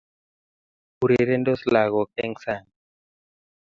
urerendos 1.03 1.59
lakok 1.73 2.09
eng 2.23 2.35
sang 2.43 2.65